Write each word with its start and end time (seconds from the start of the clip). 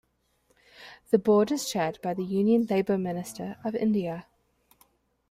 The 1.11 1.19
board 1.19 1.51
is 1.51 1.69
chaired 1.69 1.99
by 2.01 2.15
the 2.15 2.23
Union 2.23 2.65
Labour 2.67 2.97
Minister 2.97 3.57
of 3.63 3.75
India. 3.75 4.25